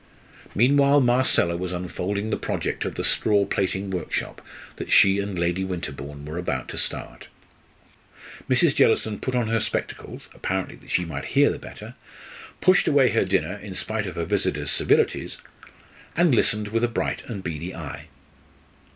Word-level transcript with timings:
Meanwhile 0.55 0.99
Marcella 1.01 1.55
was 1.55 1.71
unfolding 1.71 2.31
the 2.31 2.35
project 2.35 2.85
of 2.85 2.95
the 2.95 3.03
straw 3.03 3.45
plaiting 3.45 3.91
workshop 3.91 4.41
that 4.77 4.91
she 4.91 5.19
and 5.19 5.37
Lady 5.37 5.63
Winterbourne 5.63 6.25
were 6.25 6.39
about 6.39 6.67
to 6.69 6.77
start. 6.79 7.27
Mrs. 8.49 8.73
Jellison 8.73 9.19
put 9.19 9.35
on 9.35 9.49
her 9.49 9.59
spectacles 9.59 10.27
apparently 10.33 10.75
that 10.77 10.89
she 10.89 11.05
might 11.05 11.25
hear 11.35 11.51
the 11.51 11.59
better, 11.59 11.93
pushed 12.61 12.87
away 12.87 13.09
her 13.09 13.25
dinner 13.25 13.57
in 13.57 13.75
spite 13.75 14.07
of 14.07 14.15
her 14.15 14.25
visitors' 14.25 14.71
civilities, 14.71 15.37
and 16.17 16.33
listened 16.33 16.69
with 16.69 16.83
a 16.83 16.87
bright 16.87 17.21
and 17.27 17.43
beady 17.43 17.75
eye. 17.75 18.07